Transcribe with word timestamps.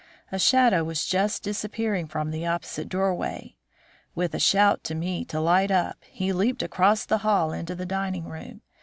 A 0.31 0.39
shadow 0.39 0.83
was 0.83 1.05
just 1.05 1.43
disappearing 1.43 2.07
from 2.07 2.31
the 2.31 2.43
opposite 2.43 2.89
doorway. 2.89 3.53
With 4.15 4.33
a 4.33 4.39
shout 4.39 4.83
to 4.85 4.95
me 4.95 5.23
to 5.25 5.39
light 5.39 5.69
up, 5.69 6.03
he 6.05 6.33
leaped 6.33 6.63
across 6.63 7.05
the 7.05 7.19
hall 7.19 7.53
into 7.53 7.75
the 7.75 7.85
dining 7.85 8.23
room. 8.25 8.61